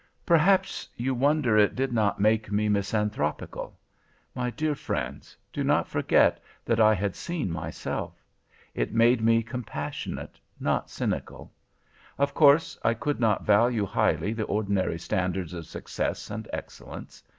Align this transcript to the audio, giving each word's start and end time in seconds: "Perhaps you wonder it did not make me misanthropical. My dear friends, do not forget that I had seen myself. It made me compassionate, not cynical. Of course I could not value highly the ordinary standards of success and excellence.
"Perhaps 0.25 0.89
you 0.97 1.13
wonder 1.13 1.59
it 1.59 1.75
did 1.75 1.93
not 1.93 2.19
make 2.19 2.51
me 2.51 2.67
misanthropical. 2.69 3.77
My 4.33 4.49
dear 4.49 4.73
friends, 4.73 5.37
do 5.53 5.63
not 5.63 5.87
forget 5.87 6.41
that 6.65 6.79
I 6.79 6.95
had 6.95 7.15
seen 7.15 7.51
myself. 7.51 8.15
It 8.73 8.95
made 8.95 9.21
me 9.21 9.43
compassionate, 9.43 10.39
not 10.59 10.89
cynical. 10.89 11.53
Of 12.17 12.33
course 12.33 12.79
I 12.83 12.95
could 12.95 13.19
not 13.19 13.43
value 13.45 13.85
highly 13.85 14.33
the 14.33 14.45
ordinary 14.45 14.97
standards 14.97 15.53
of 15.53 15.67
success 15.67 16.31
and 16.31 16.47
excellence. 16.51 17.21